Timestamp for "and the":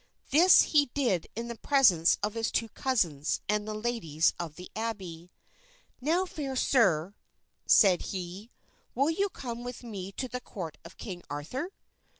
3.47-3.75